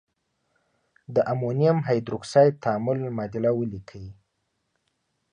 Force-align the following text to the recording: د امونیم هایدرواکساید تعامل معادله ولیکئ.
د 1.15 1.17
امونیم 1.33 1.77
هایدرواکساید 1.87 2.59
تعامل 2.63 2.97
معادله 3.17 3.51
ولیکئ. 3.55 4.05